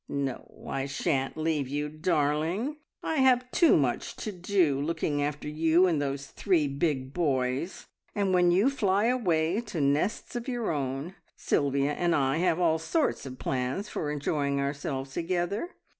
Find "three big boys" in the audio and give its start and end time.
6.25-7.85